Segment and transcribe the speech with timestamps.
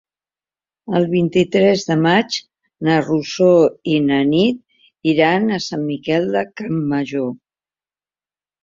[0.99, 2.37] El vint-i-tres de maig
[2.87, 3.51] na Rosó
[3.97, 7.31] i na Nit iran a Sant Miquel de Campmajor.